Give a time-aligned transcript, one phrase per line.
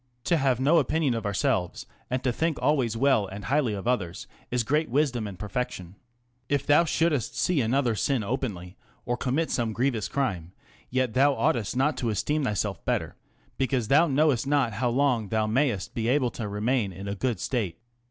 [0.23, 4.25] To have no opinion of ourselves^ and to think always well and highly of others,
[4.49, 5.93] is great wisdom and perfection.
[6.49, 10.53] If thou shouldest see another sin openly or commit some grievous crime,
[10.89, 13.15] yet thou oughtest not to esteem thyself better;
[13.59, 17.39] because thou knowest not how long thou mayest be able to remain in a good
[17.39, 17.77] state.